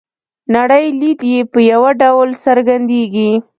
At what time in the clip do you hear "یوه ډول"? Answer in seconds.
1.71-2.29